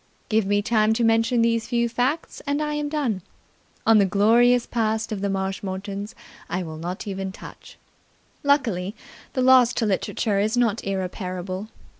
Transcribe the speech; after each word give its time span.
Give 0.29 0.47
me 0.47 0.63
time 0.63 0.93
to 0.93 1.03
mention 1.03 1.43
these 1.43 1.67
few 1.67 1.87
facts 1.87 2.41
and 2.47 2.59
I 2.59 2.73
am 2.73 2.89
done. 2.89 3.21
On 3.85 3.99
the 3.99 4.05
glorious 4.07 4.65
past 4.65 5.11
of 5.11 5.21
the 5.21 5.29
Marshmoretons 5.29 6.15
I 6.49 6.63
will 6.63 6.77
not 6.77 7.05
even 7.05 7.31
touch. 7.31 7.77
Luckily, 8.41 8.95
the 9.33 9.43
loss 9.43 9.73
to 9.73 9.85
literature 9.85 10.39
is 10.39 10.57
not 10.57 10.83
irreparable. 10.83 11.67